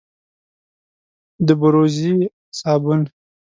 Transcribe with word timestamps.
د 1.47 1.49
بوروزې 1.59 2.13
صابون، 2.59 3.01